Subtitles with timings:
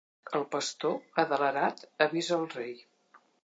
[0.37, 0.95] El pastor,
[1.25, 2.77] adelerat, avisa al rei.